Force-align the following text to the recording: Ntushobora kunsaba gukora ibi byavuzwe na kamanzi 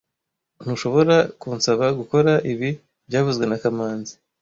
Ntushobora 0.63 1.15
kunsaba 1.41 1.85
gukora 1.99 2.31
ibi 2.51 2.69
byavuzwe 3.07 3.43
na 3.47 3.57
kamanzi 3.63 4.13